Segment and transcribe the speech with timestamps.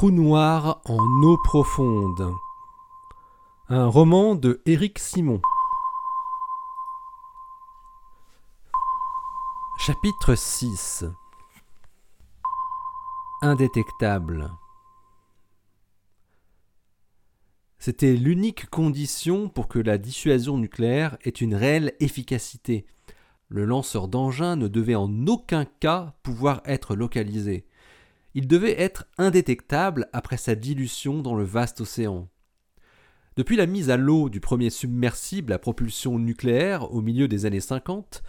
[0.00, 2.34] trou noir en eau profonde.
[3.68, 5.42] Un roman de Éric Simon.
[9.76, 11.04] Chapitre 6
[13.42, 14.50] Indétectable.
[17.78, 22.86] C'était l'unique condition pour que la dissuasion nucléaire ait une réelle efficacité.
[23.50, 27.66] Le lanceur d'engin ne devait en aucun cas pouvoir être localisé.
[28.34, 32.28] Il devait être indétectable après sa dilution dans le vaste océan.
[33.36, 37.60] Depuis la mise à l'eau du premier submersible à propulsion nucléaire au milieu des années
[37.60, 38.22] 50,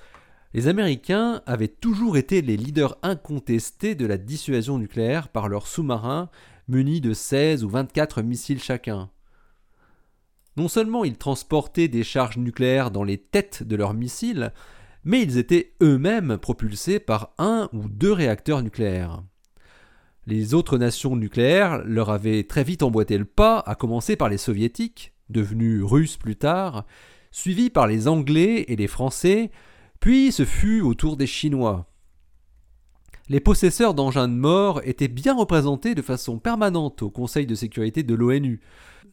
[0.54, 6.30] les Américains avaient toujours été les leaders incontestés de la dissuasion nucléaire par leurs sous-marins
[6.68, 9.10] munis de 16 ou 24 missiles chacun.
[10.58, 14.52] Non seulement ils transportaient des charges nucléaires dans les têtes de leurs missiles,
[15.04, 19.24] mais ils étaient eux-mêmes propulsés par un ou deux réacteurs nucléaires.
[20.28, 24.38] Les autres nations nucléaires leur avaient très vite emboîté le pas, à commencer par les
[24.38, 26.86] soviétiques, devenus russes plus tard,
[27.32, 29.52] suivis par les Anglais et les Français,
[30.00, 31.88] puis ce fut au tour des Chinois.
[33.30, 38.04] Les possesseurs d'engins de mort étaient bien représentés de façon permanente au Conseil de sécurité
[38.04, 38.60] de l'ONU,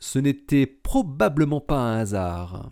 [0.01, 2.71] ce n'était probablement pas un hasard.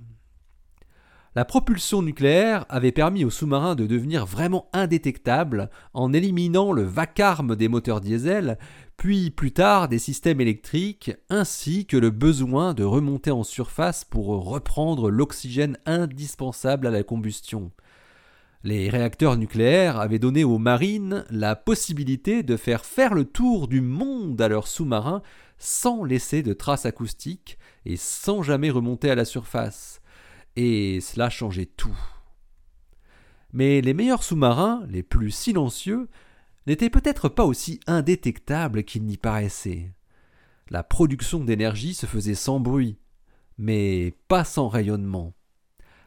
[1.36, 7.56] La propulsion nucléaire avait permis aux sous-marins de devenir vraiment indétectables en éliminant le vacarme
[7.56, 8.56] des moteurs diesel,
[8.96, 14.28] puis plus tard des systèmes électriques, ainsi que le besoin de remonter en surface pour
[14.46, 17.70] reprendre l'oxygène indispensable à la combustion.
[18.64, 23.82] Les réacteurs nucléaires avaient donné aux marines la possibilité de faire faire le tour du
[23.82, 25.20] monde à leurs sous-marins
[25.58, 30.00] sans laisser de traces acoustiques et sans jamais remonter à la surface.
[30.56, 31.96] Et cela changeait tout.
[33.52, 36.08] Mais les meilleurs sous-marins, les plus silencieux,
[36.66, 39.92] n'étaient peut-être pas aussi indétectables qu'ils n'y paraissaient.
[40.68, 42.98] La production d'énergie se faisait sans bruit,
[43.58, 45.34] mais pas sans rayonnement.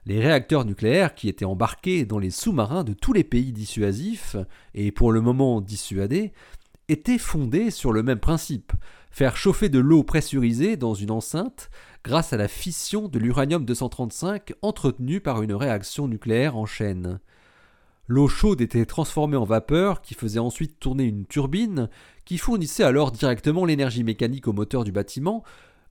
[0.05, 4.35] Les réacteurs nucléaires qui étaient embarqués dans les sous-marins de tous les pays dissuasifs,
[4.73, 6.33] et pour le moment dissuadés,
[6.87, 8.73] étaient fondés sur le même principe,
[9.09, 11.69] faire chauffer de l'eau pressurisée dans une enceinte
[12.03, 17.19] grâce à la fission de l'uranium 235 entretenue par une réaction nucléaire en chaîne.
[18.07, 21.89] L'eau chaude était transformée en vapeur qui faisait ensuite tourner une turbine
[22.25, 25.43] qui fournissait alors directement l'énergie mécanique au moteur du bâtiment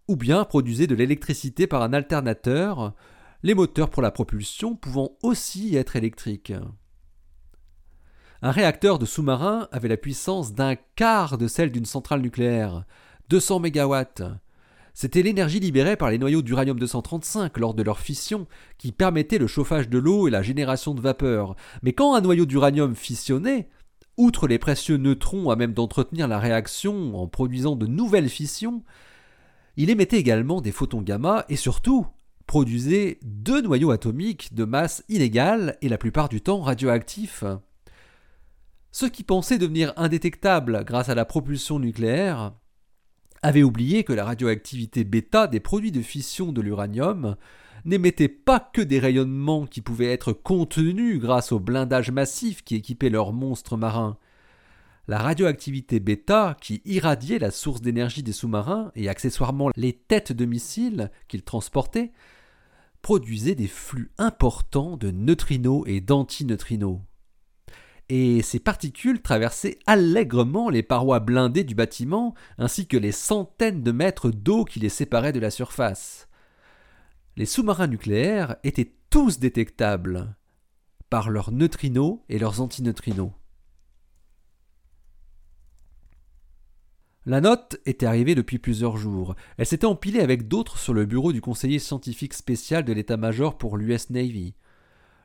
[0.09, 2.95] ou bien produisait de l'électricité par un alternateur,
[3.43, 6.53] les moteurs pour la propulsion pouvant aussi être électriques.
[8.41, 12.85] Un réacteur de sous-marin avait la puissance d'un quart de celle d'une centrale nucléaire,
[13.29, 13.97] 200 MW.
[14.95, 18.47] C'était l'énergie libérée par les noyaux d'uranium-235 lors de leur fission
[18.79, 21.55] qui permettait le chauffage de l'eau et la génération de vapeur.
[21.83, 23.69] Mais quand un noyau d'uranium fissionnait,
[24.17, 28.83] outre les précieux neutrons à même d'entretenir la réaction en produisant de nouvelles fissions,
[29.77, 32.07] il émettait également des photons gamma et surtout
[32.47, 37.45] produisait deux noyaux atomiques de masse inégale et la plupart du temps radioactifs.
[38.91, 42.53] Ceux qui pensaient devenir indétectables grâce à la propulsion nucléaire
[43.43, 47.37] avait oublié que la radioactivité bêta des produits de fission de l'uranium
[47.85, 53.11] n'émettait pas que des rayonnements qui pouvaient être contenus grâce au blindage massif qui équipait
[53.11, 54.19] leurs monstres marins.
[55.07, 60.45] La radioactivité bêta, qui irradiait la source d'énergie des sous-marins et accessoirement les têtes de
[60.45, 62.13] missiles qu'ils transportaient,
[63.01, 67.01] produisait des flux importants de neutrinos et d'antineutrinos
[68.09, 73.93] et ces particules traversaient allègrement les parois blindées du bâtiment ainsi que les centaines de
[73.93, 76.29] mètres d'eau qui les séparaient de la surface.
[77.37, 80.35] Les sous-marins nucléaires étaient tous détectables
[81.11, 83.33] par leurs neutrinos et leurs antineutrinos.
[87.27, 89.37] La note était arrivée depuis plusieurs jours.
[89.59, 93.77] Elle s'était empilée avec d'autres sur le bureau du conseiller scientifique spécial de l'état-major pour
[93.77, 94.55] l'US Navy.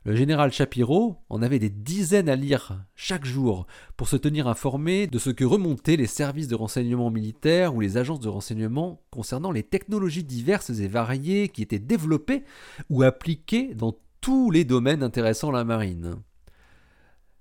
[0.05, 5.07] Le général Shapiro en avait des dizaines à lire chaque jour pour se tenir informé
[5.07, 9.51] de ce que remontaient les services de renseignement militaires ou les agences de renseignement concernant
[9.51, 12.43] les technologies diverses et variées qui étaient développées
[12.89, 16.15] ou appliquées dans tous les domaines intéressant la marine.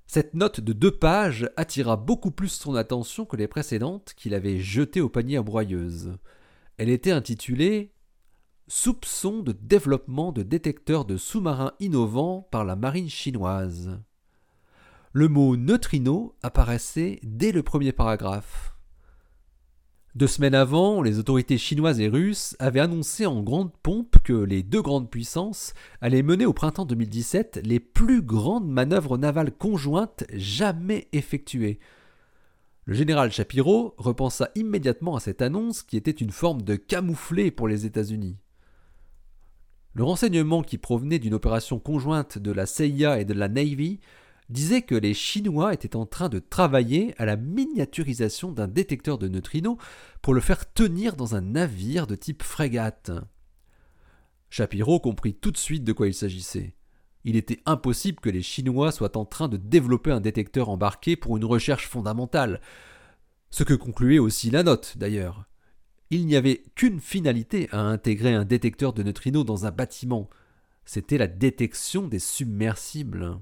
[0.07, 4.61] Cette note de deux pages attira beaucoup plus son attention que les précédentes qu'il avait
[4.61, 6.17] jetées au panier à broyeuse.
[6.77, 7.92] Elle était intitulée
[8.75, 14.01] Soupçon de développement de détecteurs de sous-marins innovants par la marine chinoise.
[15.13, 18.75] Le mot neutrino apparaissait dès le premier paragraphe.
[20.15, 24.63] Deux semaines avant, les autorités chinoises et russes avaient annoncé en grande pompe que les
[24.63, 31.09] deux grandes puissances allaient mener au printemps 2017 les plus grandes manœuvres navales conjointes jamais
[31.13, 31.79] effectuées.
[32.87, 37.69] Le général Shapiro repensa immédiatement à cette annonce qui était une forme de camouflet pour
[37.69, 38.39] les États-Unis.
[39.95, 44.01] Le renseignement qui provenait d'une opération conjointe de la CIA et de la Navy
[44.49, 49.29] disait que les Chinois étaient en train de travailler à la miniaturisation d'un détecteur de
[49.29, 49.77] neutrinos
[50.23, 53.11] pour le faire tenir dans un navire de type frégate.
[54.51, 56.75] Shapiro comprit tout de suite de quoi il s'agissait.
[57.25, 61.37] Il était impossible que les Chinois soient en train de développer un détecteur embarqué pour
[61.37, 62.61] une recherche fondamentale.
[63.51, 65.47] Ce que concluait aussi la note, d'ailleurs.
[66.15, 70.29] Il n'y avait qu'une finalité à intégrer un détecteur de neutrinos dans un bâtiment.
[70.85, 73.39] C'était la détection des submersibles.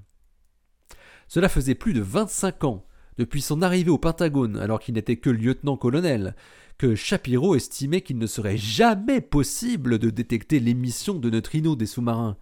[1.26, 2.86] Cela faisait plus de 25 ans,
[3.18, 6.36] depuis son arrivée au Pentagone, alors qu'il n'était que lieutenant-colonel,
[6.78, 12.36] que Shapiro estimait qu'il ne serait jamais possible de détecter l'émission de neutrinos des sous-marins.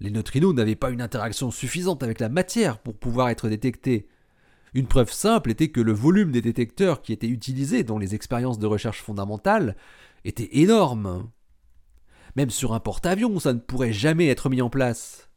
[0.00, 4.08] Les neutrinos n'avaient pas une interaction suffisante avec la matière pour pouvoir être détectés.
[4.74, 8.58] Une preuve simple était que le volume des détecteurs qui étaient utilisés dans les expériences
[8.58, 9.76] de recherche fondamentale
[10.24, 11.30] était énorme.
[12.36, 15.30] Même sur un porte-avions, ça ne pourrait jamais être mis en place.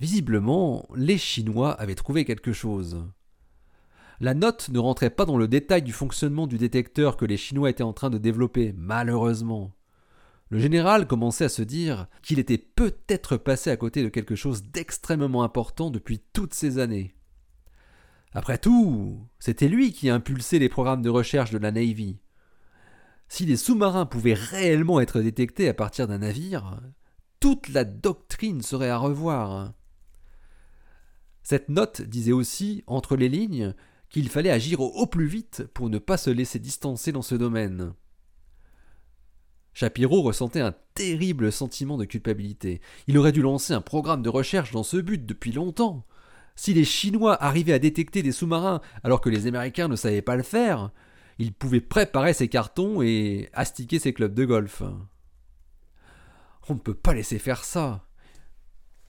[0.00, 3.04] Visiblement, les Chinois avaient trouvé quelque chose.
[4.20, 7.70] La note ne rentrait pas dans le détail du fonctionnement du détecteur que les Chinois
[7.70, 9.72] étaient en train de développer, malheureusement.
[10.50, 14.62] Le général commençait à se dire qu'il était peut-être passé à côté de quelque chose
[14.62, 17.14] d'extrêmement important depuis toutes ces années.
[18.34, 22.18] Après tout, c'était lui qui impulsait les programmes de recherche de la Navy.
[23.28, 26.80] Si les sous-marins pouvaient réellement être détectés à partir d'un navire,
[27.40, 29.72] toute la doctrine serait à revoir.
[31.42, 33.74] Cette note disait aussi, entre les lignes,
[34.08, 37.94] qu'il fallait agir au plus vite pour ne pas se laisser distancer dans ce domaine.
[39.72, 42.80] Shapiro ressentait un terrible sentiment de culpabilité.
[43.08, 46.06] Il aurait dû lancer un programme de recherche dans ce but depuis longtemps.
[46.56, 50.36] Si les Chinois arrivaient à détecter des sous-marins alors que les Américains ne savaient pas
[50.36, 50.90] le faire,
[51.38, 54.82] ils pouvaient préparer ses cartons et astiquer ses clubs de golf.
[56.68, 58.06] On ne peut pas laisser faire ça.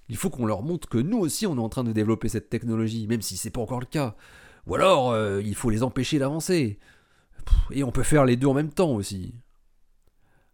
[0.10, 2.50] Il faut qu'on leur montre que nous aussi on est en train de développer cette
[2.50, 4.16] technologie, même si c'est pas encore le cas.
[4.68, 6.80] Ou alors, euh, il faut les empêcher d'avancer.
[7.72, 9.36] Et on peut faire les deux en même temps aussi.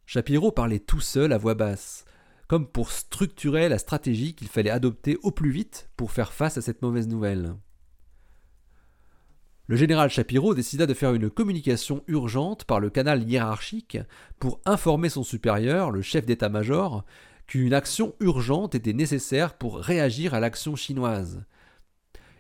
[0.06, 2.04] Shapiro parlait tout seul à voix basse,
[2.52, 6.62] comme pour structurer la stratégie qu'il fallait adopter au plus vite pour faire face à
[6.62, 7.56] cette mauvaise nouvelle.
[9.68, 14.00] Le général Shapiro décida de faire une communication urgente par le canal hiérarchique
[14.38, 17.06] pour informer son supérieur, le chef d'état-major,
[17.48, 21.46] qu'une action urgente était nécessaire pour réagir à l'action chinoise,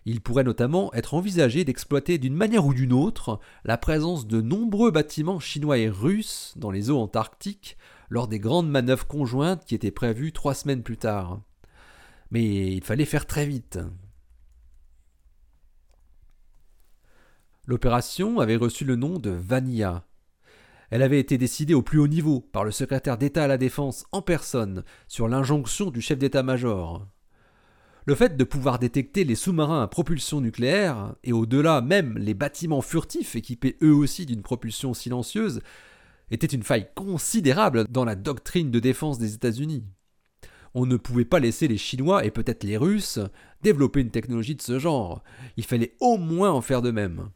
[0.05, 4.91] il pourrait notamment être envisagé d'exploiter d'une manière ou d'une autre la présence de nombreux
[4.91, 7.77] bâtiments chinois et russes dans les eaux antarctiques
[8.11, 11.39] lors des grandes manœuvres conjointes qui étaient prévues trois semaines plus tard.
[12.29, 13.79] Mais il fallait faire très vite.
[17.65, 20.03] L'opération avait reçu le nom de Vanilla.
[20.89, 24.05] Elle avait été décidée au plus haut niveau par le secrétaire d'État à la Défense
[24.11, 27.07] en personne sur l'injonction du chef d'état-major.
[28.05, 32.81] Le fait de pouvoir détecter les sous-marins à propulsion nucléaire, et au-delà même les bâtiments
[32.81, 35.61] furtifs équipés eux aussi d'une propulsion silencieuse,
[36.31, 39.85] était une faille considérable dans la doctrine de défense des États-Unis.
[40.73, 43.19] On ne pouvait pas laisser les Chinois et peut-être les Russes
[43.61, 45.21] développer une technologie de ce genre.
[45.57, 47.29] Il fallait au moins en faire de même.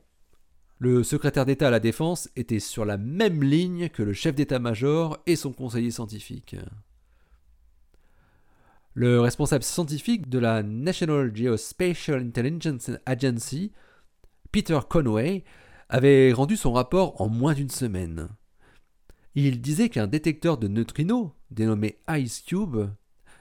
[0.80, 5.18] Le secrétaire d'État à la Défense était sur la même ligne que le chef d'état-major
[5.26, 6.56] et son conseiller scientifique.
[8.94, 13.74] Le responsable scientifique de la National Geospatial Intelligence Agency,
[14.54, 15.44] Peter Conway,
[15.90, 18.30] avait rendu son rapport en moins d'une semaine.
[19.38, 22.88] Il disait qu'un détecteur de neutrinos, dénommé Ice Cube,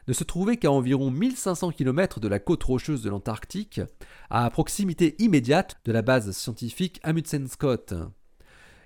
[0.09, 3.81] ne se trouvait qu'à environ 1500 km de la côte rocheuse de l'Antarctique,
[4.29, 7.95] à proximité immédiate de la base scientifique Amundsen Scott.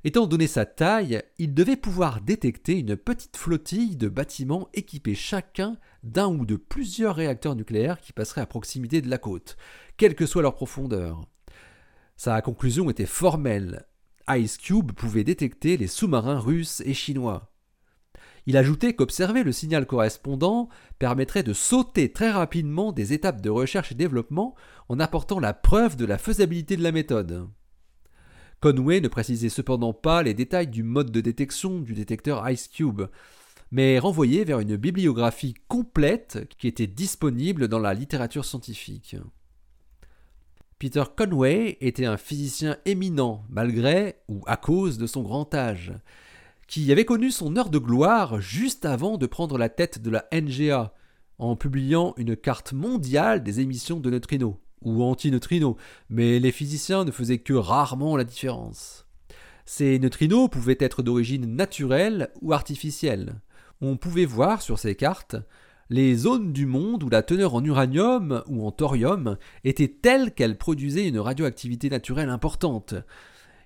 [0.04, 5.78] Étant donné sa taille, il devait pouvoir détecter une petite flottille de bâtiments équipés chacun
[6.02, 9.56] d'un ou de plusieurs réacteurs nucléaires qui passeraient à proximité de la côte,
[9.96, 11.22] quelle que soit leur profondeur.
[12.16, 13.86] Sa conclusion était formelle.
[14.30, 17.52] Ice Cube pouvait détecter les sous-marins russes et chinois.
[18.46, 20.68] Il ajoutait qu'observer le signal correspondant
[20.98, 24.54] permettrait de sauter très rapidement des étapes de recherche et développement
[24.88, 27.48] en apportant la preuve de la faisabilité de la méthode.
[28.60, 33.02] Conway ne précisait cependant pas les détails du mode de détection du détecteur Ice Cube,
[33.70, 39.16] mais renvoyait vers une bibliographie complète qui était disponible dans la littérature scientifique.
[40.78, 45.92] Peter Conway était un physicien éminent, malgré ou à cause de son grand âge,
[46.68, 50.26] qui avait connu son heure de gloire juste avant de prendre la tête de la
[50.32, 50.94] NGA,
[51.38, 55.76] en publiant une carte mondiale des émissions de neutrinos, ou antineutrinos,
[56.10, 59.04] mais les physiciens ne faisaient que rarement la différence.
[59.64, 63.40] Ces neutrinos pouvaient être d'origine naturelle ou artificielle.
[63.80, 65.36] On pouvait voir sur ces cartes
[65.90, 70.58] les zones du monde où la teneur en uranium ou en thorium était telle qu'elle
[70.58, 72.94] produisait une radioactivité naturelle importante,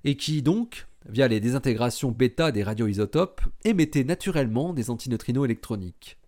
[0.05, 6.19] et qui donc, via les désintégrations bêta des radioisotopes, émettait naturellement des antineutrinos électroniques.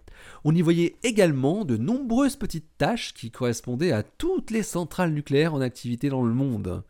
[0.42, 5.54] On y voyait également de nombreuses petites taches qui correspondaient à toutes les centrales nucléaires
[5.54, 6.82] en activité dans le monde.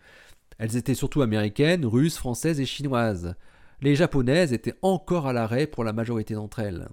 [0.58, 3.34] Elles étaient surtout américaines, russes, françaises et chinoises.
[3.82, 6.88] Les japonaises étaient encore à l'arrêt pour la majorité d'entre elles.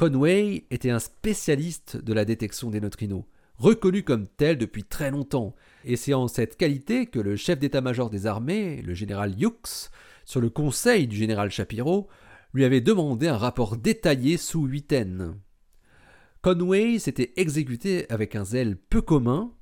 [0.00, 3.26] Conway était un spécialiste de la détection des neutrinos,
[3.58, 5.54] reconnu comme tel depuis très longtemps,
[5.84, 9.90] et c'est en cette qualité que le chef d'état-major des armées, le général Hughes,
[10.24, 12.08] sur le conseil du général Shapiro,
[12.54, 15.38] lui avait demandé un rapport détaillé sous huitaine.
[16.40, 19.52] Conway s'était exécuté avec un zèle peu commun,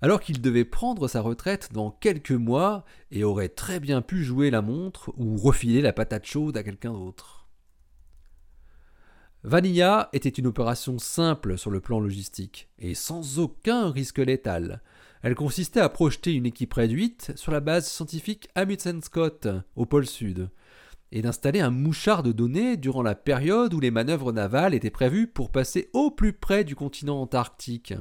[0.00, 4.48] alors qu'il devait prendre sa retraite dans quelques mois et aurait très bien pu jouer
[4.48, 7.41] la montre ou refiler la patate chaude à quelqu'un d'autre.
[9.44, 14.82] Vanilla était une opération simple sur le plan logistique et sans aucun risque létal.
[15.22, 20.06] Elle consistait à projeter une équipe réduite sur la base scientifique Amundsen Scott, au pôle
[20.06, 20.48] Sud,
[21.10, 25.26] et d'installer un mouchard de données durant la période où les manœuvres navales étaient prévues
[25.26, 27.94] pour passer au plus près du continent antarctique.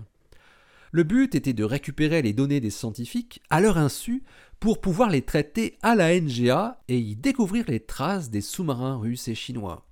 [0.91, 4.23] Le but était de récupérer les données des scientifiques à leur insu
[4.59, 9.27] pour pouvoir les traiter à la NGA et y découvrir les traces des sous-marins russes
[9.27, 9.87] et chinois.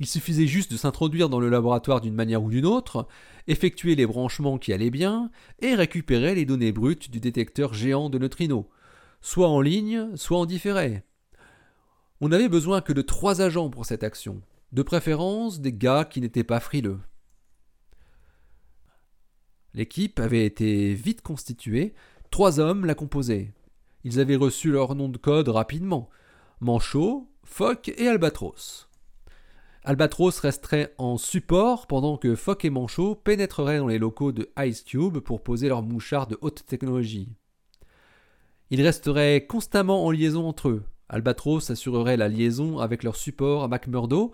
[0.00, 3.08] Il suffisait juste de s'introduire dans le laboratoire d'une manière ou d'une autre,
[3.46, 8.18] effectuer les branchements qui allaient bien, et récupérer les données brutes du détecteur géant de
[8.18, 8.66] neutrinos,
[9.20, 11.02] soit en ligne, soit en différé.
[12.20, 14.40] On n'avait besoin que de trois agents pour cette action,
[14.72, 17.00] de préférence des gars qui n'étaient pas frileux.
[19.74, 21.94] L'équipe avait été vite constituée,
[22.30, 23.52] trois hommes la composaient.
[24.04, 26.08] Ils avaient reçu leur nom de code rapidement
[26.60, 28.87] Manchot, Fock et Albatros.
[29.88, 34.82] Albatros resterait en support pendant que Fock et Manchot pénétreraient dans les locaux de Ice
[34.82, 37.32] Cube pour poser leurs mouchards de haute technologie.
[38.68, 40.84] Ils resteraient constamment en liaison entre eux.
[41.08, 44.30] Albatros assurerait la liaison avec leur support à McMurdo,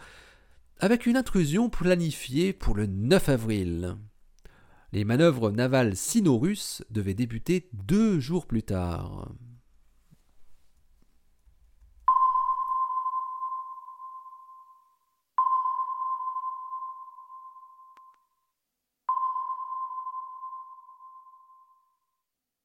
[0.81, 3.95] avec une intrusion planifiée pour le 9 avril.
[4.91, 9.29] Les manœuvres navales sino-russes devaient débuter deux jours plus tard.